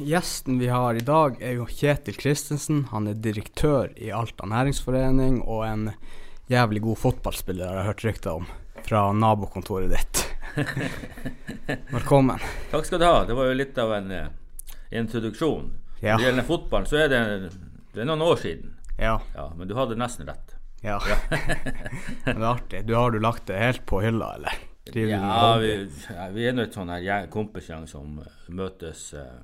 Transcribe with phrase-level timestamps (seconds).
[0.00, 2.84] gjesten vi har i dag, er jo Kjetil Christensen.
[2.92, 5.90] Han er direktør i Alta næringsforening og en
[6.48, 8.46] jævlig god fotballspiller, jeg har jeg hørt rykter om,
[8.86, 10.22] fra nabokontoret ditt.
[11.96, 12.40] Velkommen.
[12.72, 13.24] Takk skal du ha.
[13.28, 14.28] Det var jo litt av en uh,
[14.90, 15.68] introduksjon.
[16.00, 16.14] Ja.
[16.14, 17.20] Når det gjelder fotball, så er det,
[17.94, 18.72] det er noen år siden.
[18.98, 19.18] Ja.
[19.34, 20.56] Ja, Men du hadde nesten rett.
[20.82, 20.98] ja.
[22.24, 22.82] Men det er artig.
[22.86, 24.64] Du har du lagt det helt på hylla, eller?
[24.88, 25.72] Ja, vi,
[26.08, 29.34] ja, vi er nå et sånn her gjeng- kompisgjeng som eh, møtes eh,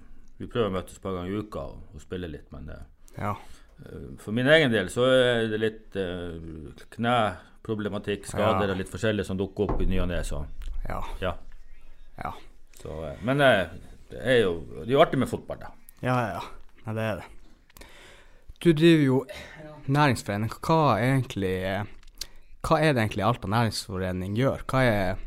[0.45, 2.79] Vi prøver å møtes et par ganger i uka og, og spille litt, men det
[3.17, 3.33] Ja.
[3.87, 6.37] eh, for min egen del så er det litt uh,
[6.99, 8.75] kneproblematikk, skader Ja.
[8.75, 10.45] og litt forskjellig som dukker opp i ny og ne, så
[10.89, 11.01] Ja.
[11.23, 11.33] ja.
[12.21, 12.35] Ja.
[12.79, 13.69] Så, eh, men eh,
[14.11, 14.53] det er jo
[14.85, 15.73] det er jo artig med fotball, da.
[16.05, 16.43] Ja, ja.
[16.87, 17.87] ja det er det.
[18.61, 19.19] Du driver jo
[19.89, 20.53] næringsforening.
[20.65, 21.85] Hva er egentlig eh,
[22.65, 24.63] Hva er det egentlig Alta næringsforening gjør?
[24.71, 25.19] Hva er,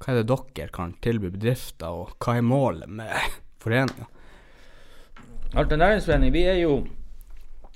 [0.00, 3.12] hva er det dere kan tilby bedrifter, og hva er målet med
[3.62, 4.08] foreninga?
[5.56, 6.86] Alta næringsforening, vi er jo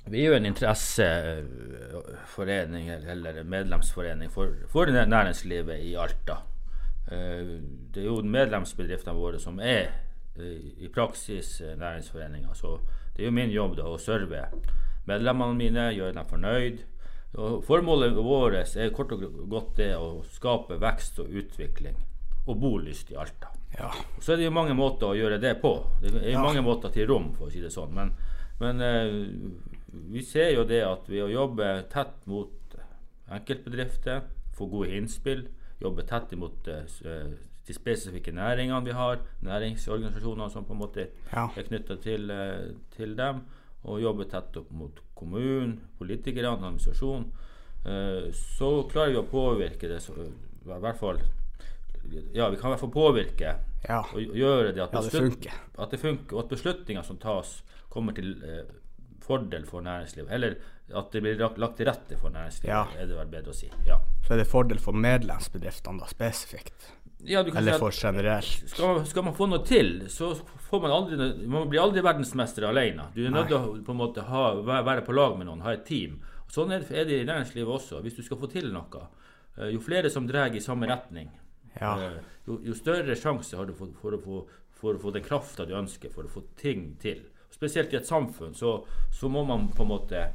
[0.05, 6.33] vi er jo en interesseforening eller medlemsforening for, for næringslivet i Alta.
[7.11, 7.47] Eh,
[7.93, 9.85] Det er jo medlemsbedriftene våre som er
[10.37, 12.53] eh, i praksis næringsforeninger.
[12.53, 12.79] Så
[13.15, 14.45] det er jo min jobb da å serve
[15.09, 16.77] medlemmene mine, gjøre dem fornøyd.
[17.33, 21.97] Og formålet vårt er kort og godt det å skape vekst og utvikling
[22.45, 23.60] og bolyst i Alta.
[23.77, 23.91] Ja.
[24.19, 25.71] Så er det jo mange måter å gjøre det på.
[26.01, 27.93] Det er jo mange måter til rom, for å si det sånn.
[27.95, 28.11] Men,
[28.59, 29.13] men eh,
[30.11, 32.75] vi ser jo det at ved å jobbe tett mot
[33.31, 34.21] enkeltbedrifter,
[34.57, 35.45] få gode innspill,
[35.81, 37.31] jobbe tett imot eh,
[37.67, 41.47] de spesifikke næringene vi har, næringsorganisasjonene som på en måte Ja.
[41.55, 43.43] er knytta til, eh, til dem,
[43.83, 47.31] og jobbe tett opp mot kommunen, politikerne, administrasjon,
[47.85, 51.17] eh, så klarer vi å påvirke det så, i hvert fall
[52.33, 53.55] Ja, vi kan i hvert fall påvirke
[53.87, 53.99] Ja.
[54.13, 55.53] og gjøre det at, Ja, det funker.
[55.79, 58.63] at det funker, og at beslutninger som tas, kommer til eh,
[59.21, 60.31] fordel for næringslivet.
[60.31, 60.55] Eller
[60.95, 62.85] at det blir lagt, til rette for næringslivet, Ja.
[62.99, 63.69] er det vel bedre å si.
[63.87, 63.97] Ja.
[64.27, 66.91] Så er det fordel for medlemsbedriftene da, spesifikt?
[67.23, 68.63] Ja, Eller for generelt?
[68.67, 70.33] skal, skal man få noe til, så
[70.69, 73.11] får man aldri Man blir aldri verdensmester alene.
[73.13, 75.71] Du er nødt til å på en måte ha, være på lag med noen, ha
[75.73, 76.19] et team.
[76.49, 78.01] Sånn er det, i næringslivet også.
[78.01, 79.07] Hvis du skal få til noe,
[79.57, 81.29] eh, jo flere som drar i samme retning,
[81.79, 81.93] Ja.
[82.03, 84.39] eh, jo, jo større sjanse har du for, for, å få,
[84.81, 87.23] for å få den krafta du ønsker for å få ting til.
[87.51, 88.79] Spesielt i et samfunn så,
[89.13, 90.25] så må man på en måte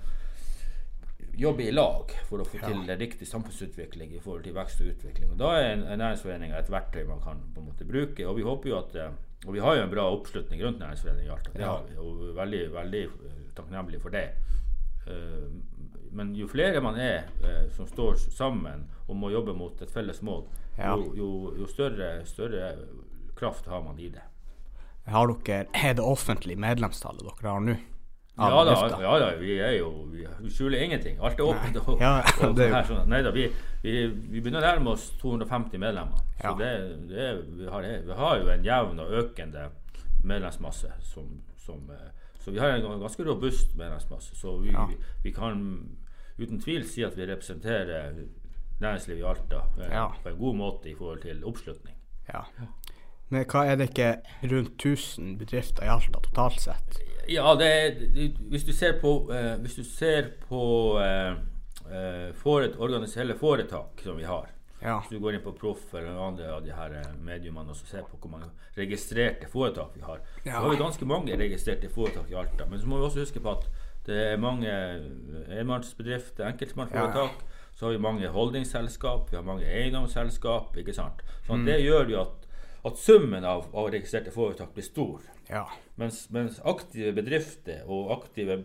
[1.36, 5.34] jobbe i lag for å få til riktig samfunnsutvikling i forhold til vekst og utvikling.
[5.34, 8.24] Og Da er en, en et verktøy man kan på en måte bruke.
[8.24, 9.16] Og vi håper jo at eh,
[9.46, 11.50] og vi har jo en bra oppslutning rundt næringsforeningen i Alta.
[11.54, 14.28] Det har vi, og veldig, veldig takknemlig takknemlige for det.
[15.06, 15.48] Eh,
[16.16, 20.22] Men jo flere man er eh, som står sammen om å jobbe mot et felles
[20.22, 20.46] mål,
[20.78, 20.94] Ja.
[20.96, 21.28] jo, jo,
[21.58, 22.72] jo større, større
[23.36, 24.22] kraft har man i det.
[25.06, 27.76] Har dere, er det offentlige medlemstallet dere har nå?
[28.36, 31.16] Ja da, ja da, vi er jo Vi skjuler ingenting.
[31.24, 31.76] Alt er åpent.
[31.86, 33.06] Og, Ja, og er her, sånn.
[33.08, 33.46] Neida, vi,
[33.80, 36.20] vi, vi begynner å nærme oss 250 medlemmer.
[36.42, 36.72] Så det,
[37.08, 39.70] det, vi, har, vi har jo en jevn og økende
[40.28, 40.92] medlemsmasse.
[41.00, 41.30] Som,
[41.64, 42.10] som, eh,
[42.44, 44.36] så vi har en ganske robust medlemsmasse.
[44.36, 44.84] Så vi, Ja.
[44.90, 45.64] vi, vi kan
[46.36, 48.12] uten tvil si at vi representerer
[48.80, 50.08] næringslivet i Alta eh, Ja.
[50.22, 51.94] på en god måte i forhold til oppslutning.
[52.28, 52.42] Ja.
[53.28, 54.20] Men hva er det ikke
[54.52, 56.98] rundt 1000 bedrifter i Alta totalt sett?
[57.28, 57.94] Ja, det er,
[58.50, 60.60] hvis du ser på, eh, hvis du ser på
[61.02, 61.32] eh,
[61.90, 64.98] eh, foret, organiselle foretak som vi har Ja.
[65.00, 67.86] Hvis du går inn på Proff eller andre av de her eh, mediumene og så
[67.88, 70.52] ser på hvor mange registrerte foretak vi har, Ja.
[70.60, 72.66] så har vi ganske mange registrerte foretak i Alta.
[72.68, 73.64] Men så må vi også huske på at
[74.06, 74.68] det er mange
[75.58, 77.30] enmannsbedrifter, enkeltmannsforetak.
[77.76, 80.76] Så har vi mange holdingselskap, vi har mange eiendomsselskap.
[80.80, 81.20] ikke sant?
[81.46, 81.64] Så Mm.
[81.66, 82.46] det gjør jo at,
[82.88, 85.20] at summen av, av registrerte foretak blir stor.
[85.50, 85.66] Ja.
[85.96, 88.64] Mens, mens aktive bedrifter og aktive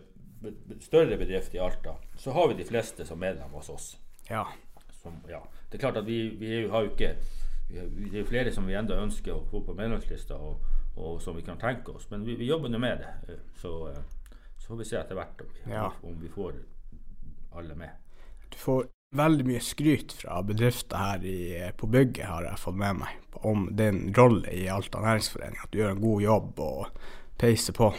[0.80, 3.96] større bedrifter i Alta, så har vi de fleste som medlem hos oss.
[4.30, 4.46] Ja.
[5.02, 5.42] Som, ja.
[5.70, 7.14] Det er klart at vi, vi har jo ikke
[7.72, 10.60] Det er flere som vi enda ønsker å få på medlemslista, og,
[10.96, 12.04] og som vi kan tenke oss.
[12.10, 13.38] Men vi, vi jobber nå med det.
[13.56, 14.02] Så, eh,
[14.58, 15.86] så får vi se etter hvert om vi, Ja.
[16.02, 16.52] om vi får
[17.56, 17.90] alle med.
[18.50, 21.38] Du får veldig mye skryt fra bedrifter her i,
[21.76, 25.60] på bygget, har jeg fått med meg, om din rolle i Alta næringsforening.
[25.64, 27.06] At du gjør en god jobb og
[27.40, 27.92] peiser på.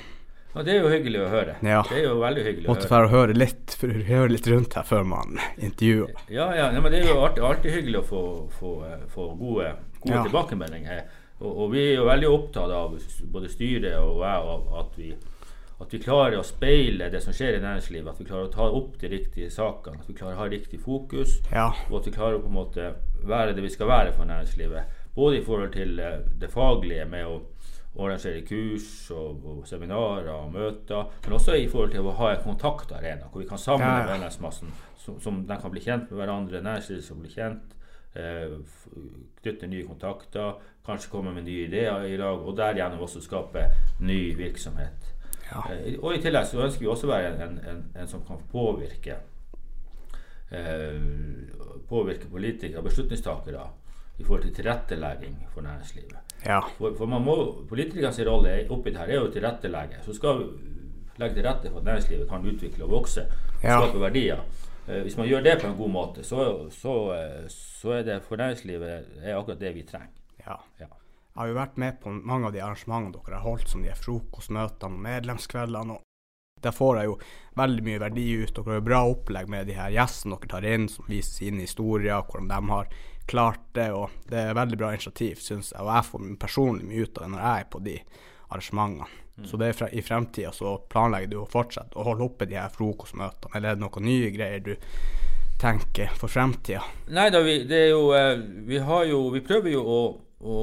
[0.54, 1.56] Ja, det er jo hyggelig å høre.
[1.66, 1.80] Ja.
[1.90, 3.08] Det er jo veldig hyggelig å Måtte høre.
[3.08, 3.76] Måtte høre litt,
[4.10, 6.12] høre litt rundt her før man intervjuer.
[6.30, 8.22] Ja, ja, ja, men det er jo alltid, alltid hyggelig å få,
[8.60, 8.74] få,
[9.16, 9.72] få gode,
[10.04, 10.24] gode Ja.
[10.28, 11.04] tilbakemeldinger.
[11.42, 12.94] Og, og vi er jo veldig opptatt av,
[13.34, 15.10] både styret og jeg, at vi,
[15.84, 18.14] at vi klarer å speile det som skjer i næringslivet.
[18.14, 20.00] At vi klarer å ta opp de riktige sakene.
[20.00, 21.40] At vi klarer å ha riktig fokus.
[21.52, 21.70] Ja.
[21.90, 22.92] Og at vi klarer å på en måte
[23.28, 25.02] være det vi skal være for næringslivet.
[25.16, 27.42] Både i forhold til eh, det faglige med å,
[27.94, 31.12] arrangere kurs og, og, seminarer og møter.
[31.28, 34.08] Men også i forhold til å ha en kontaktarena hvor vi kan samle Ja, ja.
[34.16, 37.76] medlemsmassen, som, som de kan bli kjent med hverandre, næringslivet skal bli kjent.
[38.18, 38.56] Eh,
[39.44, 43.68] knytte nye kontakter, kanskje komme med nye ideer i lag, og derigjennom også skape
[44.02, 45.14] ny virksomhet.
[45.52, 45.64] Ja.
[45.74, 48.42] Eh, og i tillegg så ønsker vi også å være en, en, en som kan
[48.52, 49.20] påvirke
[50.52, 51.00] eh,
[51.90, 53.64] Påvirke politikere og beslutningstakere
[54.18, 56.36] i forhold til tilrettelegging for næringslivet.
[56.46, 56.60] Ja.
[56.78, 57.36] For, for man må,
[57.70, 60.02] Politikernes rolle oppi det her er jo å tilrettelegge.
[60.06, 60.44] Så skal
[61.20, 63.26] legge til rette for at næringslivet kan utvikle og vokse.
[63.64, 63.80] Ja.
[63.80, 64.44] Skape verdier.
[64.88, 68.20] Eh, hvis man gjør det på en god måte, så, så, eh, så er det
[68.28, 70.14] for næringslivet er akkurat det vi trenger.
[70.46, 70.60] ja.
[70.80, 70.92] Ja.
[71.34, 73.94] Jeg har jo vært med på mange av de arrangementene dere har holdt, som de
[73.98, 75.96] frokostmøtene og medlemskveldene.
[75.96, 77.16] og Der får jeg jo
[77.58, 78.54] veldig mye verdi ut.
[78.54, 81.66] Dere har jo bra opplegg med de her gjestene dere tar inn, som viser sine
[81.66, 82.94] historier, hvordan de har
[83.26, 83.90] klart det.
[83.92, 85.82] og Det er veldig bra initiativ, syns jeg.
[85.82, 87.98] Og jeg får personlig mye ut av det når jeg er på de
[88.54, 89.10] arrangementene.
[89.50, 92.70] Så det er i fremtida så planlegger du å fortsette å holde oppe de her
[92.70, 94.76] frokostmøtene, eller er det noen nye greier du
[95.58, 96.84] tenker for fremtida?
[97.10, 98.38] Nei da, vi, det er jo eh,
[98.70, 100.02] Vi har jo Vi prøver jo å,
[100.46, 100.58] å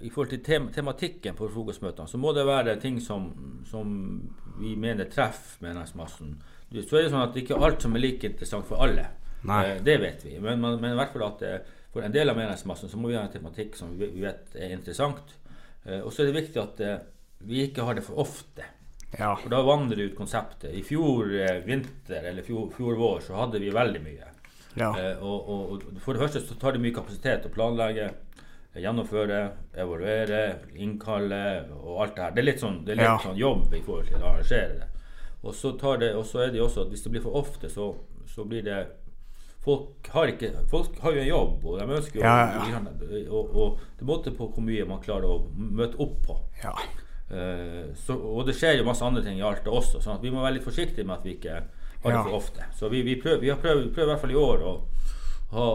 [0.00, 3.30] I forhold til tem tematikken på frokostmøtene, så må det være ting som,
[3.66, 3.88] som
[4.60, 6.36] vi mener treffer medlemsmassen.
[6.70, 9.08] Så er det sånn at ikke alt som er like interessant for alle.
[9.42, 10.36] Eh, det vet vi.
[10.38, 13.10] Men, men, men i hvert fall at eh, for en del av medlemsmassen så må
[13.10, 15.34] vi ha en tematikk som vi, vet er interessant.
[15.84, 16.98] Eh, og så er det viktig at eh,
[17.48, 18.66] vi ikke har det for ofte.
[19.16, 19.32] Ja.
[19.40, 20.70] For da vandrer ut konseptet.
[20.76, 24.32] I fjor eh, vinter eller fjor, fjor vår så hadde vi veldig mye.
[24.78, 24.92] Ja.
[24.92, 28.10] Eh, og, og, og for det første så tar det mye kapasitet å planlegge,
[28.76, 29.40] gjennomføre,
[29.76, 30.42] evaluere,
[30.76, 31.42] innkalle
[31.80, 32.30] og alt det her.
[32.36, 33.18] Det er litt sånn, det er litt Ja.
[33.18, 34.88] sånn jobb i forhold til å arrangere det.
[35.42, 37.36] Og så, tar det, og så er det jo også at hvis det blir for
[37.38, 37.94] ofte, så,
[38.26, 38.86] så blir det
[39.68, 42.78] Folk har, ikke, folk har jo en jobb, og de ønsker jo Ja, ja,
[43.28, 46.36] Og, og det måte på hvor mye man klarer å møte opp på.
[46.62, 46.72] ja.
[47.28, 50.30] Uh, så, og det skjer jo masse andre ting i Alta også, sånn at vi
[50.32, 52.64] må være litt forsiktige med at vi ikke har det for ofte.
[52.72, 54.72] Så vi, vi, prøver, vi har prøvd, prøvd, i hvert fall i år å
[55.52, 55.66] ha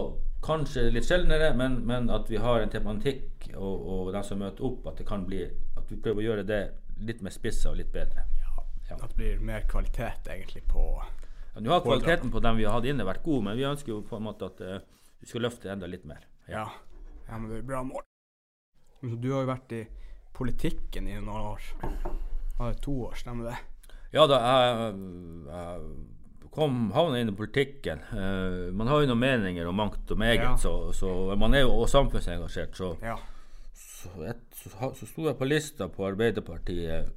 [0.43, 4.67] kanskje litt sjeldnere, men, men at vi har en tematikk og, og de som møter
[4.67, 5.43] opp, at det kan bli
[5.77, 6.61] At vi prøver å gjøre det
[7.03, 8.25] litt mer spissa og litt bedre.
[8.39, 8.53] Ja.
[8.95, 12.77] At det blir mer kvalitet egentlig på Ja, Nå har kvaliteten på dem vi har
[12.77, 14.79] hatt inne vært god, men vi ønsker jo på en måte at uh,
[15.21, 16.23] vi skal løfte enda litt mer.
[16.49, 16.65] Ja.
[17.27, 18.01] ja, men det er bra mål.
[19.03, 19.83] Du har jo vært i
[20.33, 21.69] politikken i noen år.
[22.57, 23.59] Har er to år, stemmer det?
[24.13, 24.97] Ja da, jeg,
[25.49, 26.22] jeg
[26.53, 27.99] kom, havna inn i politikken.
[28.13, 30.55] Uh, man har jo noen meninger om mangt og meget, Ja.
[30.57, 32.75] så, så man er jo og samfunnsengasjert.
[32.77, 33.15] Så, Ja.
[33.73, 37.09] så, et, så, så sto jeg på lista på Arbeiderpartiet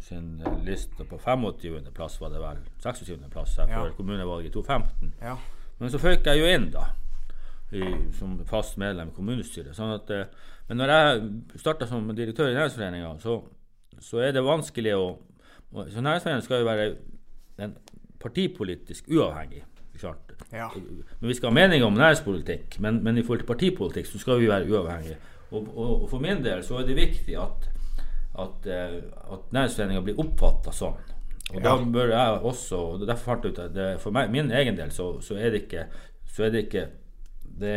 [0.00, 1.90] sin liste på 25.
[1.94, 2.58] plass, var det vel.
[2.82, 3.28] 26.
[3.30, 3.82] plass her Ja.
[3.84, 5.12] før kommunevalget i 2015.
[5.22, 5.36] Ja.
[5.78, 6.86] Men så føyk jeg jo inn, da.
[7.72, 7.84] I,
[8.18, 9.76] som fast medlem i kommunestyret.
[9.76, 10.24] Sånn at, eh,
[10.68, 13.36] men når jeg starta som direktør i Næringsforeninga, så,
[14.02, 15.04] så er det vanskelig å
[15.70, 16.96] Så Næringsforeningen skal jo være
[18.20, 19.64] partipolitisk uavhengig.
[20.00, 20.32] klart.
[20.52, 20.70] Ja.
[21.18, 24.40] Men vi skal ha mening om næringspolitikk, men, men i forhold til partipolitikk så skal
[24.40, 25.18] vi være uavhengige.
[25.50, 27.66] Og, og, og for min del så er det viktig at,
[28.38, 29.00] at, eh,
[29.34, 30.96] at Næringsforeninga blir oppfatta sånn.
[31.50, 34.52] Og da bør jeg også og Derfor fant jeg ut at det, for meg, min
[34.54, 35.88] egen del så, så er det ikke
[36.30, 36.86] så er det ikke
[37.60, 37.76] det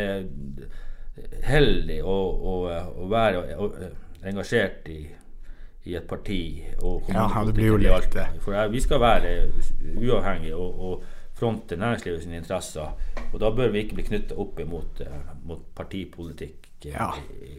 [1.44, 2.54] heldig å, å,
[3.02, 3.42] å være
[4.24, 5.00] engasjert i,
[5.84, 6.38] i et parti.
[7.12, 8.26] Ja, det blir jo litt det.
[8.40, 9.34] For vi skal være
[10.00, 11.02] uavhengige og, og
[11.34, 12.94] fronte næringslivet sine interesser.
[13.32, 16.70] Og da bør vi ikke bli knytta opp imot eh, mot partipolitikk.
[16.86, 17.10] eh, Ja.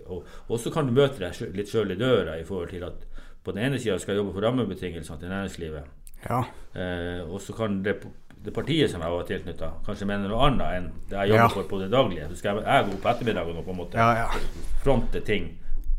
[0.06, 3.06] Og, og så kan du møte deg litt sjøl i døra i forhold til at
[3.46, 5.84] på den ene sida skal jeg jobbe for rammebetingelsene til næringslivet.
[6.30, 6.40] Ja.
[6.76, 7.98] Eh, og så kan det,
[8.46, 11.48] det partiet som jeg var tilknytta, kanskje mene noe annet enn det jeg jobber Ja.
[11.54, 12.30] for på det daglige.
[12.32, 14.28] Så skal jeg, jeg gå på ettermiddagen og på en måte Ja, ja.
[14.84, 15.52] fronte ting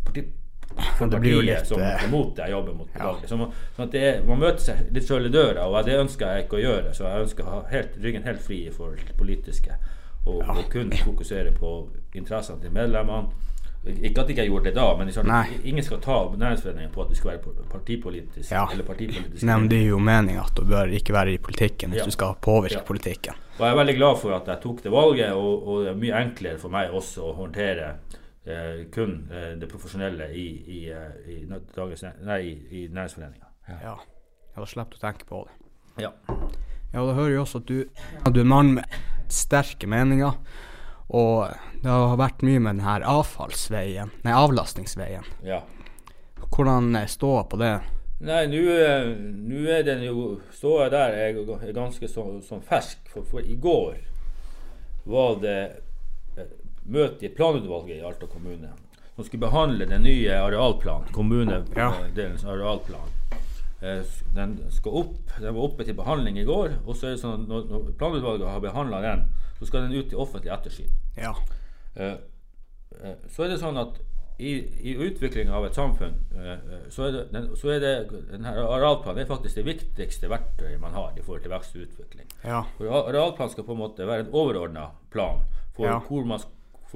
[0.04, 2.92] parti, for Det blir jo partiet litt, som eh, er mot det jeg jobber mot
[2.92, 3.14] på ja.
[3.26, 6.46] Så man, sånn det man møter seg litt sjøl i døra, og det ønsker jeg
[6.46, 6.94] ikke å gjøre.
[6.94, 9.76] Så jeg ønsker å ha helt, ryggen helt fri til det politiske,
[10.26, 11.74] og, og kun fokusere på
[12.14, 13.28] interessene til medlemmene.
[13.86, 15.28] Ikke at jeg ikke gjorde det da, men sånn,
[15.62, 18.50] ingen skal ta næringsforeningen på at vi skal være partipolitisk.
[18.50, 18.64] Ja.
[18.72, 21.94] Eller partipolitisk Nei, men det er jo meninga at du bør ikke være i politikken
[21.94, 22.04] hvis Ja.
[22.04, 22.86] du skal påvirke Ja.
[22.88, 23.38] politikken.
[23.58, 26.00] Og jeg er veldig glad for at jeg tok det valget, og, og det er
[26.02, 27.92] mye enklere for meg også å håndtere
[28.94, 30.46] kun eh, det profesjonelle i,
[30.78, 31.38] i, eh, i,
[31.74, 33.50] dagens, nei, i, i Næringsforeninga.
[33.68, 33.78] Ja.
[33.82, 33.96] Ja.
[34.56, 35.56] da slipper du å tenke på det.
[36.04, 36.12] Ja.
[36.92, 37.80] Ja, da hører jeg også at du,
[38.22, 39.00] at du er en mann med
[39.32, 40.38] sterke meninger.
[41.06, 41.50] Og
[41.82, 45.26] det har vært mye med den her avfallsveien, nei, avlastningsveien.
[45.46, 45.62] ja.
[46.56, 47.74] Hvordan står på det?
[48.24, 49.08] Nei, nå eh,
[49.76, 53.02] er den jo Står jeg der, er ganske sånn fersk.
[53.12, 53.98] For, for i går
[55.10, 55.82] var det eh,
[56.88, 58.72] møte i planutvalget i Alta kommune.
[59.16, 62.50] som skulle behandle den nye arealplanen, kommunedelens Ja.
[62.50, 63.08] arealplan.
[63.82, 64.02] Eh,
[64.34, 66.70] Den skal opp, den var oppe til behandling i går.
[66.86, 69.28] og så er det sånn at Når, når planutvalget har behandla den,
[69.58, 70.90] så skal den ut til offentlig ettersyn.
[71.16, 71.32] Ja.
[71.96, 72.16] Eh,
[73.04, 73.98] eh, Så er det sånn at
[74.38, 74.52] i,
[74.84, 76.12] i utviklinga av et samfunn,
[76.90, 80.92] så er det, den, så er det den arealplanen er faktisk det viktigste verktøyet man
[80.92, 82.26] har i forhold til vekst og utvikling.
[82.44, 82.62] Ja.
[82.76, 85.40] For Arealplanen skal på en måte være en overordna plan
[85.74, 85.98] for, Ja.
[86.00, 86.38] hvor, man,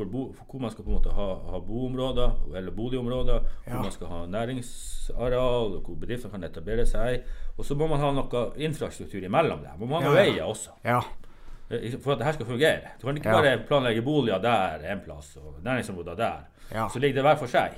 [0.01, 3.77] for, bo, for hvor man skal på en måte ha, ha boområder, eller boligområder, hvor
[3.77, 3.83] Ja.
[3.85, 4.25] man skal ha
[4.81, 7.23] næringsareal, hvor bedrifter kan etablere seg.
[7.59, 9.75] Og så må man ha noe infrastruktur imellom det.
[9.81, 10.71] Man må ha Ja, veier også.
[10.85, 11.01] Ja.
[11.71, 12.95] Eh, For at det her skal fungere.
[13.01, 16.89] Du kan ikke bare planlegge boliger der en plass, og næringsområder der.
[16.89, 17.71] Så ligger det hver for seg.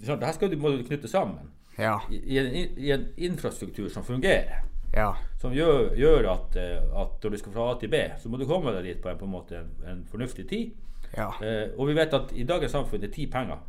[0.00, 1.98] dette det her skal du, må du knytte sammen Ja.
[2.10, 4.62] i, i, en, i en infrastruktur som fungerer.
[4.94, 5.12] Ja.
[5.38, 8.38] Som gjør, gjør at, eh, at når du skal fra A til B, så må
[8.38, 10.70] du komme deg dit på en, på en, måte, en, en fornuftig tid.
[11.16, 11.30] Ja.
[11.42, 13.62] Eh, og vi vet at i dagens samfunn er tid penger.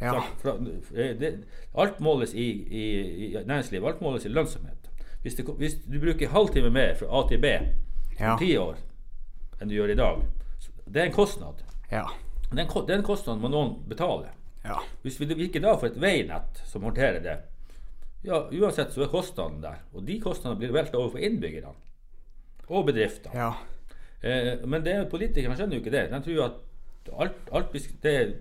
[0.00, 0.14] Ja.
[0.42, 0.56] Fra,
[0.94, 1.32] eh, det,
[1.74, 2.84] alt måles i, i,
[3.26, 3.86] i næringslivet.
[3.88, 4.90] Alt måles i lønnsomhet.
[5.22, 7.52] Hvis, det, hvis du bruker halvtime mer fra A til B
[8.20, 8.76] om ti år
[9.60, 10.22] enn du gjør i dag,
[10.84, 11.62] det er en kostnad.
[11.90, 12.04] Ja.
[12.50, 14.34] Den, den kostnaden må noen betale.
[14.64, 14.80] Ja.
[15.02, 17.38] Hvis vi ikke da får et veinett som håndterer det,
[18.24, 19.82] ja, uansett så er kostnaden der.
[19.92, 21.72] Og de kostnadene blir veltet over på innbyggerne
[22.68, 23.36] og bedriftene.
[23.36, 23.50] Ja.
[24.24, 26.06] Eh, men det, politikerne skjønner jo ikke det.
[26.12, 26.62] De tror at
[27.12, 28.34] alt, alt det,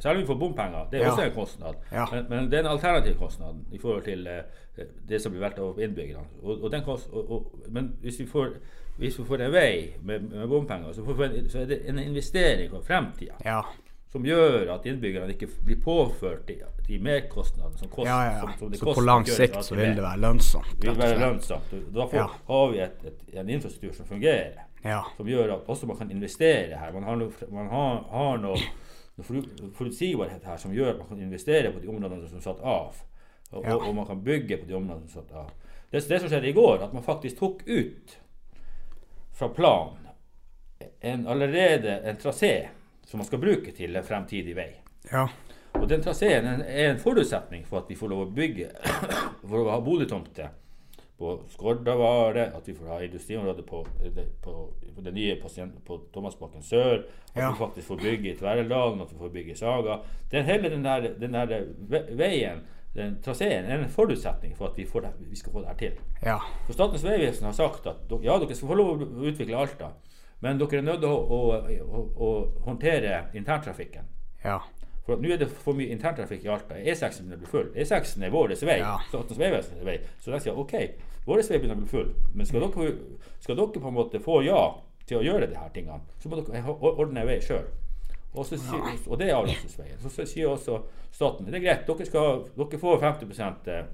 [0.00, 1.10] Selv om vi får bompenger, det er Ja.
[1.10, 1.74] også en kostnad.
[1.92, 2.04] Ja.
[2.12, 5.58] Men, men det er en alternativ kostnad i forhold til uh, det som blir valgt
[5.58, 6.26] av innbyggerne.
[6.42, 8.48] Og, og den kost, og, og, men hvis vi får
[8.96, 11.82] hvis vi får en vei med, med bompenger, så, får vi en, så er det
[11.88, 13.60] en investering for fremtida Ja.
[14.12, 16.54] som gjør at innbyggerne ikke blir påført de,
[16.88, 18.08] de merkostnadene som, kost,
[18.40, 20.76] som, som Så på lang sikt så vil det være lønnsomt.
[20.80, 21.74] Det vil være lønnsomt.
[21.94, 25.02] Da får, har vi et, et, en infrastruktur som fungerer, Ja.
[25.16, 26.92] som gjør at også man kan investere her.
[26.94, 28.56] Man har, noe, man har, har noe,
[29.16, 32.60] noe forutsigbarhet her som gjør at man kan investere på de områdene som er satt
[32.62, 33.02] av.
[33.52, 33.74] Og, Ja.
[33.76, 35.50] og, og man kan bygge på de områdene som er satt av.
[35.90, 38.16] Det, det som skjedde i går, at man faktisk tok ut
[39.36, 40.02] fra planen
[41.00, 42.68] en, allerede en trasé
[43.06, 44.70] som man skal bruke til en fremtidig vei.
[45.12, 45.28] Ja.
[45.76, 48.70] Og den traseen er- en forutsetning for at vi får lov å bygge,
[49.48, 50.48] for å ha boligtomter
[51.18, 53.86] på Skordavaret, at vi får ha industriområde på,
[54.44, 54.54] på,
[54.96, 57.04] på det nye pasient, på Thomasbakken sør,
[57.34, 57.50] at Ja.
[57.50, 59.98] vi faktisk får bygge i Tverreldalen, at vi får bygge i Saga.
[60.30, 61.64] Den, hele den der, den der
[62.16, 62.60] veien,
[62.94, 65.76] den traseen, er en forutsetning for at vi, får det, vi skal få det her
[65.76, 65.92] til.
[66.24, 66.38] Ja.
[66.66, 69.90] For Statens vegvesen har sagt at ja, dere skal få lov å utvikle Alta,
[70.40, 71.40] men dere er nødt til å, å,
[71.84, 72.30] å, å
[72.68, 74.08] håndtere interntrafikken.
[74.44, 74.60] Ja.
[75.06, 76.78] For at nå er det for mye interntrafikk i Alta.
[76.82, 77.68] E6 begynner å bli full.
[77.78, 78.78] E6 er vår vei.
[78.80, 78.96] Ja.
[79.08, 80.00] Statens vegvesen vei.
[80.18, 80.74] Så de sier OK,
[81.28, 82.92] vår vei begynner å bli full, men skal dere,
[83.44, 84.60] skal dere på en måte få ja
[85.06, 87.68] til å gjøre de her tingene, så må dere ordne vei sjøl.
[88.36, 90.00] Og, og det er avlastningsveien.
[90.02, 90.80] Så, så sier også
[91.14, 93.86] staten det er greit, dere, skal, dere får 50 eh,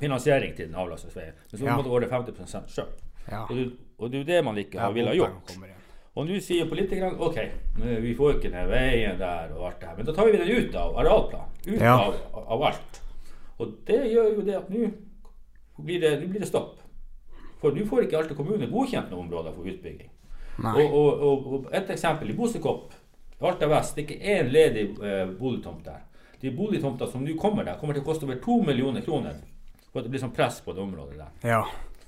[0.00, 2.94] finansiering til den avlastningsveien, men så må dere ordne 50 sjøl.
[3.26, 3.42] Ja.
[3.48, 5.56] Og, det- er jo det man ikke har ha gjort.
[6.14, 7.38] Og nå sier politikerne OK,
[8.04, 10.52] vi får ikke den veien der og alt det her, men da tar vi den
[10.52, 11.50] ut av arealplanen.
[11.66, 11.94] Ut Ja.
[12.04, 13.00] av, av alt.
[13.58, 14.90] Og det gjør jo det at nå
[15.82, 16.78] blir blir det stopp.
[17.60, 20.10] For nå får ikke Alta kommune godkjent noen områder for utbygging.
[20.62, 22.92] Og, og, og et eksempel i Bosekopp,
[23.40, 26.04] Alta vest, det er ikke én ledig eh, boligtomt der.
[26.40, 29.40] De boligtomtene som nå kommer der, kommer til å koste over to millioner kroner.
[29.90, 31.32] For at det blir sånn press på det området der.
[31.48, 31.62] Ja.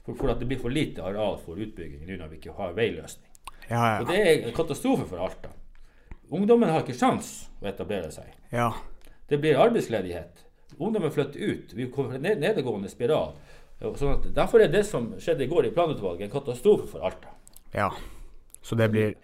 [0.05, 2.77] For, for at det blir for lite areal for utbygging nå når vi ikke har
[2.77, 3.26] veiløsning.
[3.69, 5.49] Ja, Og det er en katastrofe for Alta.
[6.31, 8.29] Ungdommen har ikke sjans å etablere seg.
[8.53, 8.73] Ja.
[9.29, 10.45] Det blir arbeidsledighet.
[10.79, 11.73] Ungdommen flytter ut.
[11.75, 13.35] Vi kommer til en ned- nedadgående spiral.
[13.81, 17.29] Sånn at derfor er det som skjedde i går i planutvalget, en katastrofe for Alta.
[17.73, 17.91] ja.
[18.63, 19.15] Så det blir,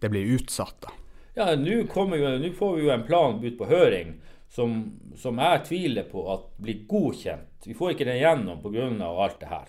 [0.00, 0.92] det blir utsatt, da.
[1.34, 6.22] Ja, nå får vi jo en plan ut på høring som, som jeg tviler på
[6.32, 7.66] at blir godkjent.
[7.66, 8.86] Vi får ikke den gjennom pga.
[9.24, 9.66] alt det her.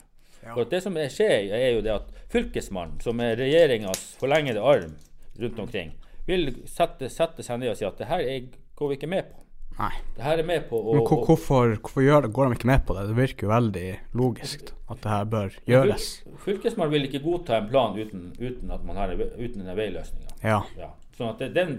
[0.54, 4.96] For det som er skjer, er jo det at Fylkesmannen, som er regjeringas forlengede arm
[5.42, 5.94] rundt omkring,
[6.28, 9.24] vil sette, sette seg ned og si at det her er, går vi ikke med
[9.32, 9.42] på.
[9.78, 9.92] Nei.
[10.16, 12.86] Det her er med på å Men hvor- hvorfor, hvorfor gjør, går de ikke med
[12.88, 13.08] på det?
[13.10, 16.06] Det virker jo veldig logisk at det her bør gjøres.
[16.46, 20.32] Fylkesmannen vil ikke godta en plan uten, uten at man har uten denne veiløsninga.
[20.44, 20.62] Ja.
[20.78, 20.92] Ja.
[21.18, 21.76] Sånn at, den,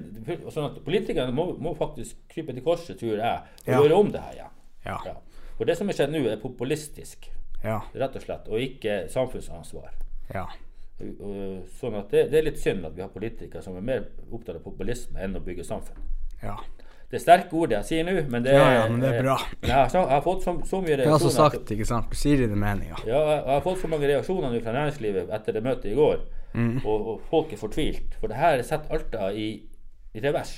[0.50, 3.80] sånn at politikerne må, må faktisk krype til korset, tror jeg, og Ja.
[3.80, 4.52] gjøre om det her igjen.
[4.84, 4.98] Ja.
[5.06, 5.14] Ja.
[5.56, 7.28] For det som er skjedd nå, er populistisk,
[7.64, 7.80] Ja.
[7.94, 9.90] rett og slett, og ikke samfunnsansvar.
[10.34, 10.46] Ja.
[11.76, 14.56] Sånn at det, det er litt synd at vi har politikere som er mer opptatt
[14.56, 16.00] av populisme enn å bygge samfunn.
[16.42, 16.56] Ja.
[17.06, 19.36] Det er sterke ord jeg sier nå, men det, Ja, ja, men det er bra.
[19.60, 22.08] Jeg, jeg, jeg har fått så, så mye Det er altså reaksjoner sagt, ikke sant.
[22.10, 23.04] Du sier dine meninger.
[23.06, 26.24] Ja, jeg har fått så mange reaksjoner fra næringslivet etter det møtet i går.
[26.56, 26.72] Mm.
[26.82, 28.16] Og, og folk er fortvilt.
[28.18, 29.46] For det her setter Alta i,
[30.16, 30.54] i revers.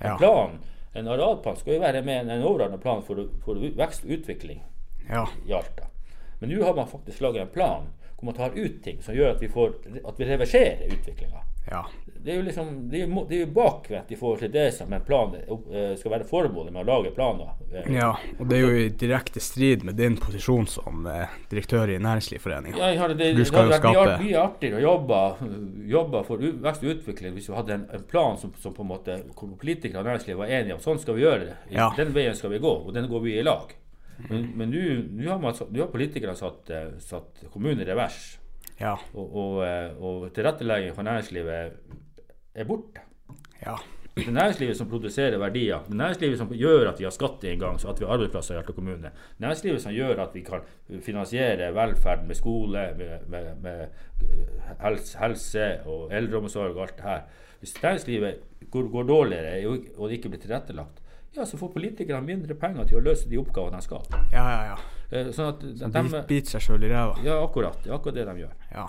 [0.00, 0.56] En plan,
[0.98, 4.64] en arealplan skal jo være med en, en overordna plan for, for vekst og utvikling
[5.06, 5.22] Ja.
[5.46, 5.86] i Alta.
[6.44, 9.34] Men nå har man faktisk laget en plan hvor man tar ut ting som gjør
[9.34, 9.74] at vi, får,
[10.04, 11.40] at vi reverserer utviklinga.
[11.70, 11.86] Ja.
[12.24, 14.66] Det er jo liksom, det er jo, det er jo bakvendt i forhold til det
[14.76, 17.50] som en plan eh, skal være formålet med å lage planer.
[17.72, 18.10] Eh, ja.
[18.38, 22.80] Og det er jo i direkte strid med din posisjon som eh, direktør i Næringslivsforeningen.
[22.80, 25.22] Ja, har det, du skal det det, jo skape- mye artigere å jobbe,
[25.96, 28.92] jobbe for vekst og utvikling hvis vi hadde en, en plan som, som på en
[28.94, 29.20] måte
[29.60, 31.56] politikere og næringsliv var enige om sånn skal vi gjøre det.
[31.76, 31.90] Ja.
[31.96, 33.72] Den veien skal vi gå, og den går vi i lag.
[34.30, 38.38] Men men nå har, har politikerne satt, eh, satt kommunen i revers,
[38.80, 38.96] Ja.
[39.14, 41.72] og, og, eh, og tilrettelegging for næringslivet
[42.54, 43.00] er borte.
[43.62, 43.76] Ja.
[44.14, 45.80] Det er næringslivet som produserer verdier.
[45.88, 48.58] Det er næringslivet som gjør at vi har skatteinngang, så at vi har arbeidsplasser i
[48.60, 49.10] Alta kommune.
[49.42, 50.60] Næringslivet som gjør at vi kan
[51.02, 53.86] finansiere velferd med skole, med, med, med
[54.80, 57.24] helse, helse og eldreomsorg og alt det her.
[57.58, 58.38] Hvis næringslivet
[58.70, 59.66] går, går dårligere
[59.98, 61.00] og det ikke blir tilrettelagt,
[61.34, 64.04] ja, så får politikerne mindre penger til å løse de oppgavene de skal.
[64.32, 64.76] Ja, ja, ja.
[65.10, 67.16] Eh, Sånn at de, De biter seg sjøl i ræva.
[67.26, 67.80] Ja, akkurat.
[67.82, 68.54] Det er akkurat det de gjør.
[68.74, 68.86] Ja.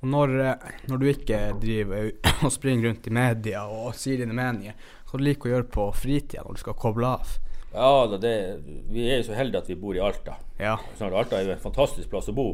[0.00, 2.10] Og når, eh, når du ikke driver
[2.44, 4.76] og springer rundt i media og sier dine meninger,
[5.06, 7.36] hva du liker å gjøre på fritida når du skal koble av?
[7.76, 8.32] Ja, det,
[8.88, 10.38] vi er jo så heldige at vi bor i Alta.
[10.60, 10.78] Ja.
[10.96, 12.48] Sånn, at Alta er jo en fantastisk plass å bo.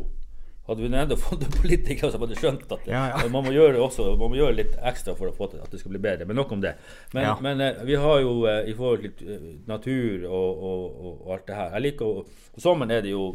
[0.67, 3.23] Hadde vi enda fått politikere som hadde skjønt at det, Ja, ja.
[3.33, 5.81] man, må gjøre også, man må gjøre litt ekstra for å få til at det
[5.81, 6.29] skal bli bedre.
[6.29, 6.77] Men nok om det.
[7.13, 7.33] Men, Ja.
[7.43, 11.51] men eh, vi har jo eh, i forhold til eh, natur og, og, og, alt
[11.51, 12.23] det her Jeg liker å
[12.55, 13.27] På sommeren er det jo,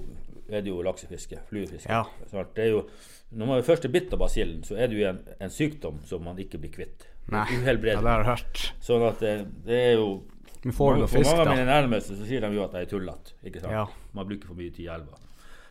[0.47, 1.41] er det jo laksefiske.
[1.49, 1.91] Fluefiske.
[2.55, 2.81] Det jo,
[3.35, 6.23] når man først er bitt av basillen, så er det jo en, en sykdom som
[6.23, 7.09] man ikke blir kvitt.
[7.27, 7.43] Nei.
[7.59, 8.65] Ja, det har jeg hørt.
[8.79, 9.35] Sånn at det,
[9.67, 10.09] det er jo
[10.63, 13.35] noe For fisk, mange av mine nærmeste så sier de jo at jeg er tullete.
[14.15, 15.19] Man bruker for mye tid i elva.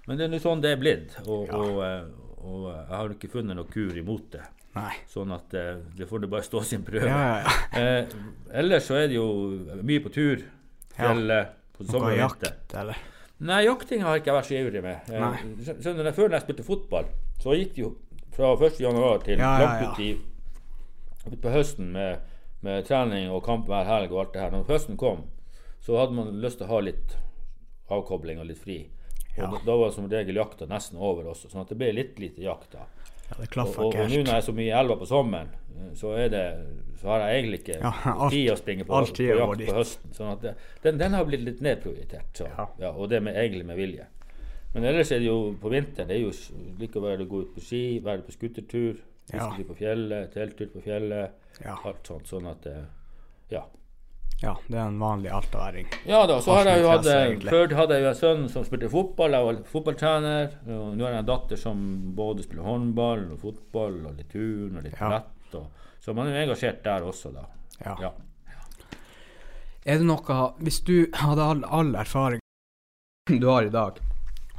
[0.07, 1.17] Men det er nå sånn det er blitt.
[1.27, 1.57] Og, Ja.
[1.57, 2.05] og, eh,
[2.47, 4.45] og jeg har ikke funnet noen kur imot det.
[4.77, 4.93] Nei.
[5.09, 7.09] Sånn at eh, det får det bare stå sin prøve.
[7.09, 7.55] Ja, ja.
[7.81, 8.07] Eh,
[8.61, 9.27] ellers så er det jo
[9.83, 10.45] mye på tur.
[10.97, 11.49] Fjellet.
[11.77, 12.97] På sommer og vinter.
[13.45, 15.11] Nei, jakting har jeg ikke vært så ivrig med.
[15.13, 15.43] Eh,
[15.83, 17.11] Skjønner Før jeg spilte fotball,
[17.42, 17.90] så gikk det jo
[18.33, 18.79] fra 1.
[18.81, 20.14] januar til Ja, langt ut i
[21.27, 22.21] ut på høsten med,
[22.62, 24.51] med trening og kamp hver helg og alt det her.
[24.55, 25.25] Når høsten kom,
[25.85, 27.16] så hadde man lyst til å ha litt
[27.92, 28.79] avkobling og litt fri.
[29.37, 29.51] Og Ja.
[29.53, 32.40] da, da var som regel jakta nesten over også, sånn at det ble litt lite
[32.42, 32.87] jakt da.
[33.29, 35.07] Ja, det klaffer og, og og nå når jeg er så mye i elva på
[35.11, 36.42] sommeren, eh, så, det,
[37.01, 40.12] så har jeg egentlig ikke Ja, alt- tid å springe på, på jakt på høsten.
[40.14, 40.53] Sånn at det,
[40.85, 42.31] den, den har blitt litt nedprioritert.
[42.38, 42.68] Så, Ja.
[42.79, 44.07] ja, og det med, egentlig med vilje.
[44.75, 46.33] Men ellers er det jo på vinteren det er jo
[46.79, 48.99] likevel å gå ut på ski, være på skutertur,
[49.31, 51.31] fisketur på fjellet, telttur på fjellet.
[51.66, 52.27] Alt sånt.
[52.29, 52.77] Sånn at det,
[53.51, 53.62] Ja.
[54.42, 55.87] Ja, det er en vanlig altaværing.
[56.05, 57.55] Ja da, så har jeg jo hatt Arsenal-interesse, eh.
[57.55, 59.33] Før hadde jeg jo en sønn som spilte fotball.
[59.33, 60.51] Jeg var fotballtrener.
[60.77, 61.85] Og nå har jeg en datter som
[62.18, 65.09] både spiller håndball og fotball og litt turn og litt Ja.
[65.09, 65.57] brett.
[65.61, 65.70] Og,
[66.05, 67.46] så man er jo engasjert der også, da.
[67.81, 67.96] Ja.
[68.01, 68.12] Ja.
[69.87, 72.40] Er det noe Hvis du hadde all, all erfaring
[73.31, 73.99] du har i dag,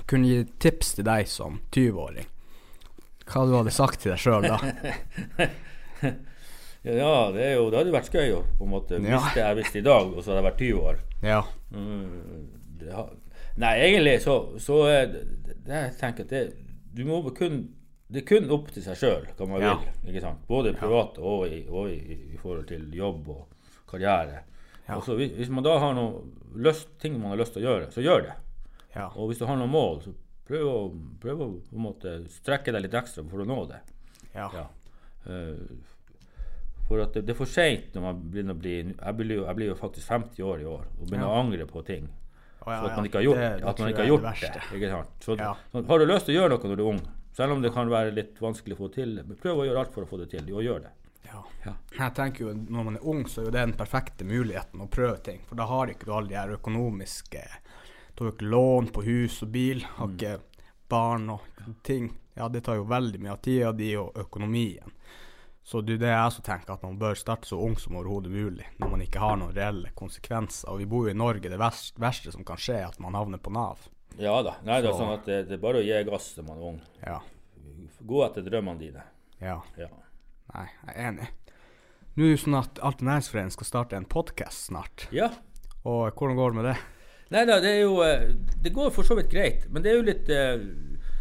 [0.07, 2.25] kunne gi tips til deg som 20-åring,
[3.27, 4.57] hva du hadde sagt til deg sjøl da?
[6.87, 9.17] Ja, det, jo, det hadde vært skøy å på en måte Ja.
[9.19, 10.99] visste jeg visste i dag, og så hadde jeg vært 20 år.
[11.27, 11.41] Ja.
[11.71, 12.47] Mm,
[12.79, 13.09] det har,
[13.57, 15.23] nei, egentlig så, så er det,
[15.67, 16.43] det jeg tenker at det,
[16.95, 17.57] du må kun,
[18.07, 19.73] det er kun opp til seg sjøl hva man Ja.
[19.81, 20.13] vil.
[20.13, 20.45] ikke sant?
[20.47, 23.47] Både privat og, i, og i, i forhold til jobb og
[23.89, 24.43] karriere.
[24.87, 24.95] Ja.
[24.95, 26.23] Og så hvis, hvis man da har noe
[26.55, 28.37] løst, ting man har lyst til å gjøre, så gjør det.
[28.95, 29.09] Ja.
[29.15, 30.13] Og hvis du har noen mål, så
[30.47, 30.77] prøv å,
[31.19, 33.81] prøv å måte strekke deg litt ekstra for å nå det.
[34.33, 34.47] Ja.
[34.55, 34.67] Ja.
[36.87, 39.45] For at det, det er for seint når man begynner å bli Jeg blir jo,
[39.45, 41.33] jeg blir jo faktisk 50 år i år og begynner Ja.
[41.33, 42.07] å angre på ting.
[42.65, 43.67] Oh, ja, For at man ikke har gjort Det- det.
[43.67, 45.13] At man ikke har gjort det det.
[45.23, 47.01] Så, så har du lyst til å gjøre noe når du er ung,
[47.33, 50.03] selv om det kan være litt vanskelig å få til, prøv å gjøre alt for
[50.03, 50.47] å få det til.
[50.53, 50.91] Og gjør det.
[51.27, 51.43] Ja.
[51.65, 51.73] Ja.
[51.97, 54.87] Jeg tenker jo Når man er ung, så er jo det den perfekte muligheten å
[54.89, 55.39] prøve ting.
[55.47, 57.43] For da har ikke du alle de her økonomiske
[58.15, 60.39] Du har ikke lån på hus og bil, har ikke
[60.89, 61.41] barn og
[61.83, 62.17] ting.
[62.35, 64.89] Ja, det tar jo veldig mye av tida di og økonomien.
[65.67, 68.31] Så det er det jeg også tenker, at man bør starte så ung som overhodet
[68.31, 68.69] mulig.
[68.79, 70.69] Når man ikke har noen reelle konsekvenser.
[70.71, 71.51] Og vi bor jo i Norge.
[71.51, 73.81] Det verste, verste som kan skje, er at man havner på Nav.
[74.15, 74.55] Ja da.
[74.63, 76.69] Nei, det er sånn at det, det er bare å gi gass når man er
[76.69, 76.79] ung.
[77.03, 77.17] Ja.
[78.07, 79.03] Gå etter drømmene dine.
[79.43, 79.57] Ja.
[79.75, 79.89] Ja.
[80.53, 81.27] Nei, jeg er enig.
[82.15, 85.09] Nå er det jo sånn at Alternæringsforeningen næringsforening skal starte en podkast snart.
[85.11, 85.33] ja.
[85.87, 86.77] Og hvordan går det med det?
[87.31, 88.23] Nei da, det er jo eh,
[88.63, 90.63] Det går for så vidt greit, men det er jo litt eh,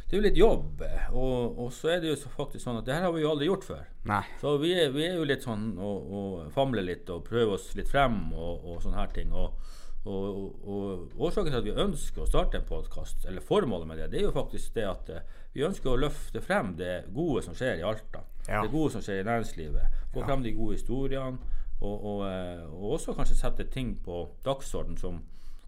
[0.06, 0.82] det er jo litt jobb.
[1.18, 3.48] Og, og så er det jo faktisk sånn at det her har vi jo aldri
[3.48, 3.88] gjort før.
[4.06, 4.22] Nei.
[4.38, 7.72] Så vi er, vi er jo litt sånn og, og famler litt og prøver oss
[7.78, 9.34] litt frem og, og sånne her ting.
[9.34, 9.58] Og,
[10.06, 14.28] årsaken til at vi ønsker å starte en podkast, eller formålet med det, det er
[14.28, 17.86] jo faktisk det at eh, vi ønsker å løfte frem det gode som skjer i
[17.88, 18.22] Alta.
[18.46, 18.60] Ja.
[18.62, 19.96] Det gode som skjer i næringslivet.
[20.14, 21.58] Få frem de gode historiene.
[21.82, 25.18] Og, eh, og også kanskje sette ting på dagsorden som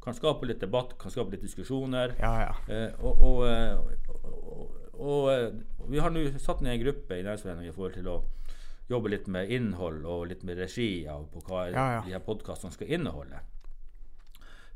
[0.09, 2.15] kan skape litt debatt, kan skape litt diskusjoner.
[2.21, 2.55] Ja, ja.
[2.73, 7.71] Eh, og, og, eh, og, og, vi har nå satt ned en gruppe i Næringsforeningen
[7.73, 8.23] i forhold til å
[8.89, 12.03] jobbe litt med innhold og litt med regi av på hva Ja, ja.
[12.07, 13.41] de her podkastene skal inneholde.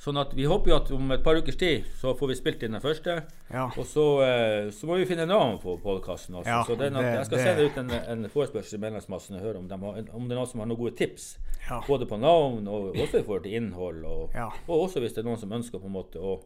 [0.02, 2.62] Sånn at vi håper jo at om et par ukers tid så får vi spilt
[2.66, 3.20] inn den første.
[3.52, 3.68] Ja.
[3.78, 6.56] Og så, eh, så må vi finne navn på podkasten også.
[6.66, 9.58] Så den, det- jeg skal det- sende ut en, en forespørsel til medlemsmassen og høre
[9.58, 11.38] om, har, om det er noen som har noen gode tips.
[11.86, 14.04] Både på navn og også i forhold til innhold.
[14.04, 14.34] Og,
[14.66, 16.40] og også hvis det er noen som ønsker på en måte å,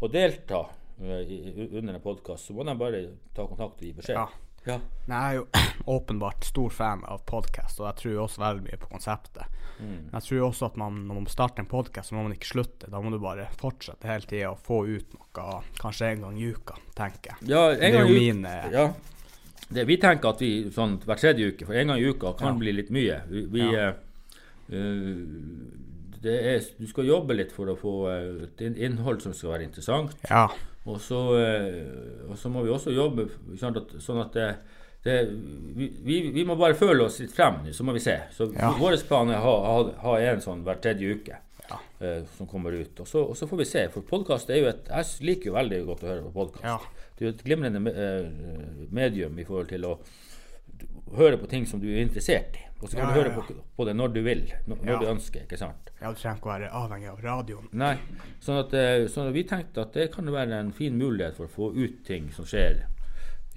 [0.00, 3.02] å delta i, i, under en podkast, så må de bare
[3.36, 4.16] ta kontakt og gi beskjed.
[4.16, 4.28] Ja.
[4.66, 4.80] Ja.
[5.06, 5.44] Men jeg er jo
[5.96, 9.44] åpenbart stor fan av podkast, og jeg tror også veldig mye på konseptet.
[9.78, 9.92] Mm.
[10.08, 12.50] Men jeg tror også at man, når man starter en podkast, så må man ikke
[12.50, 12.90] slutte.
[12.90, 15.46] Da må du bare fortsette hele tida og få ut noe,
[15.78, 17.50] kanskje en gang i uka, tenker jeg.
[17.52, 18.86] Ja, en gang i eh, ja.
[19.68, 22.56] det, Vi tenker at vi sånn hver tredje uke, for en gang i uka kan
[22.56, 22.60] Ja.
[22.64, 23.20] bli litt mye.
[23.30, 23.90] Vi, vi, Ja.
[23.92, 25.26] eh, eh,
[26.26, 29.68] det er, du skal jobbe litt for å få eh, et innhold som skal være
[29.68, 30.16] interessant.
[30.26, 30.48] Ja.
[30.86, 33.26] Og så, eh, og så må vi også jobbe
[33.58, 34.50] sånn at det,
[35.02, 35.16] det,
[35.74, 38.14] vi, vi, må bare føle oss litt frem, så må vi se.
[38.34, 38.72] Så Ja.
[38.78, 41.80] Vår plan er å ha, ha, ha en sånn hver tredje uke Ja.
[41.98, 43.00] eh, som kommer ut.
[43.02, 43.88] Og så, og så får vi se.
[43.94, 46.64] For podkast er jo et Jeg liker jo veldig godt å høre på podkast.
[46.64, 46.78] Ja.
[47.16, 49.96] Det er jo et glimrende eh, medium i forhold til å
[51.16, 52.62] høre på ting som du er interessert i.
[52.82, 53.40] Og så kan Ja, du høre ja.
[53.40, 54.98] på, på det når du vil, når, Ja.
[55.00, 55.42] du ønsker.
[55.46, 55.90] ikke sant?
[56.00, 57.68] ja, du trenger ikke å være avhengig av radioen.
[57.72, 57.94] Nei,
[58.40, 61.46] sånn at, eh, sånn at vi tenkte at det kan være en fin mulighet for
[61.46, 62.82] å få ut ting som skjer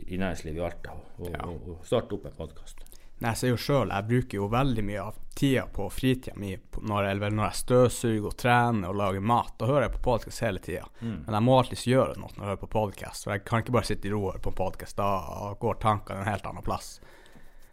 [0.08, 1.44] i næringslivet i Alta, og, Ja.
[1.46, 2.78] og, og starte opp en podkast.
[3.20, 6.56] Nei, jeg ser jo sjøl, jeg bruker jo veldig mye av tida på fritida mi
[6.82, 9.54] når, eller når jeg støvsuger og trener og lager mat.
[9.60, 10.88] Da hører jeg på podkast hele tida.
[11.02, 11.22] Mm.
[11.28, 13.24] Men jeg må alltid gjøre noe når jeg hører på podkast.
[13.28, 14.98] For jeg kan ikke bare sitte i ro og høre på podkast.
[15.00, 16.98] Da går tankene en helt annen plass.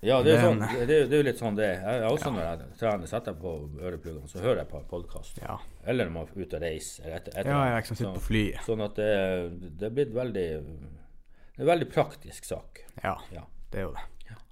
[0.04, 2.04] Ja, det er, jo sånn, det, det er litt sånn det er.
[2.06, 2.34] Også ja.
[2.36, 5.40] Når jeg trener, setter jeg på ørepluggene, så hører jeg på podkast.
[5.42, 5.56] Ja,
[5.88, 7.08] Eller når man er ute og reiser.
[7.16, 8.60] Etter, etter, ja jeg kan sitte sånn, på flyet.
[8.68, 9.08] sånn at det,
[9.80, 12.84] det er blitt veldig Det er en veldig praktisk sak.
[13.02, 13.46] Ja, Ja.
[13.72, 14.04] det er jo det.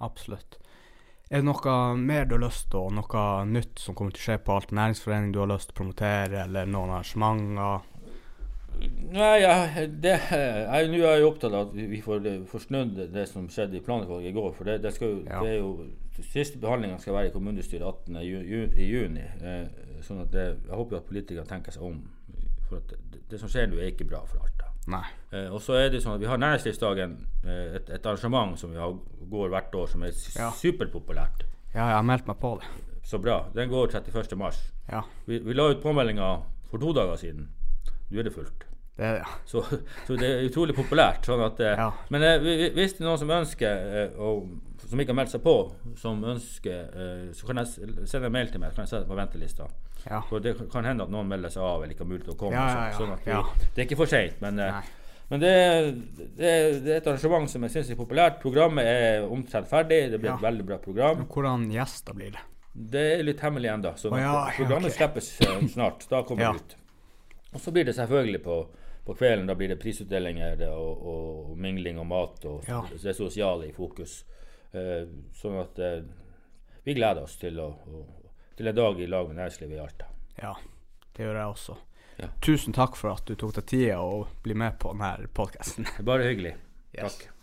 [0.03, 0.59] Absolutt.
[1.31, 4.27] Er det noe mer du har lyst til, og noe nytt som kommer til å
[4.29, 7.91] skje på Alt næringsforening du har lyst til å promotere, eller noen arrangementer?
[9.15, 9.55] Nei, ja,
[9.87, 13.79] det, jeg, nå er jeg opptatt av at vi får, får snudd det, som skjedde
[13.79, 14.51] i planutvalget i går.
[14.57, 15.41] For det, det, jo, Ja.
[15.45, 18.21] det er jo Siste behandlinga skal være i kommunestyret 18.
[18.23, 19.25] Ju, ju, i juni.
[19.43, 21.97] Eh, sånn at det, jeg håper jo at politikerne tenker seg om.
[22.69, 23.01] For det,
[23.33, 24.69] det som skjer nå, er ikke bra for Alta.
[24.87, 25.05] Nei.
[25.33, 28.71] Eh, og så er det sånn at Vi har Næringslivsdagen, eh, et, et arrangement som
[28.71, 28.93] vi har,
[29.31, 30.51] går hvert år, som er Ja.
[30.51, 31.45] superpopulært.
[31.75, 32.69] Ja, jeg har meldt meg på det.
[33.05, 33.47] Så bra.
[33.55, 34.37] Den går 31.
[34.37, 34.61] mars.
[34.91, 37.49] Ja, Vi, vi la ut påmeldinga for to dager siden.
[38.11, 38.65] Nå er det fullt.
[38.97, 39.25] Det det.
[39.51, 39.63] Så,
[40.07, 41.25] så det er utrolig populært.
[41.27, 41.89] Sånn at, eh, Ja.
[42.15, 44.49] Men eh, vi- vi- hvis det er noen som ønsker, eh, og,
[44.89, 45.55] som ikke har meldt seg på,
[45.99, 47.67] som ønsker, eh, så kan jeg
[48.07, 48.71] sende en mail til meg.
[48.71, 49.67] Så kan jeg sette på ventelista.
[50.09, 50.21] Ja.
[50.29, 52.39] For det kan- hende at noen melder seg av eller ikke har mulighet til å
[52.39, 52.53] komme.
[52.53, 52.99] Ja, ja, ja.
[52.99, 53.43] Sånn vi, Ja.
[53.75, 54.41] Det er ikke for seint.
[54.41, 54.81] Men, eh,
[55.31, 55.55] men det,
[56.37, 58.39] det, det er et arrangement som jeg syns er populært.
[58.43, 60.11] Programmet er omtrent ferdig.
[60.13, 61.27] Det blir et veldig bra program.
[61.27, 62.45] Hvordan gjester blir det?
[62.77, 63.97] Det er litt hemmelig ennå.
[63.97, 64.99] Så oh, ja, ja, programmet okay.
[64.99, 66.07] slippes eh, snart.
[66.11, 66.53] Da kommer Ja.
[66.53, 66.77] det ut.
[67.55, 68.67] Og så blir det selvfølgelig på,
[69.05, 72.45] på kvelden da blir det prisutdelinger og, og mingling og mat.
[72.49, 72.83] og Ja.
[72.91, 74.25] Det sosiale i fokus.
[74.73, 75.05] Eh,
[75.37, 76.01] sånn at eh,
[76.85, 78.05] vi gleder oss til, å, å,
[78.57, 80.09] til en dag i lag med næringslivet i Alta.
[80.41, 80.55] Ja,
[81.17, 81.77] det gjør jeg også.
[82.17, 82.29] Ja.
[82.43, 85.87] Tusen takk for at du tok deg tida å bli med på denne podkasten.
[86.07, 86.57] Bare hyggelig.
[86.95, 87.19] Yes.
[87.19, 87.34] Takk.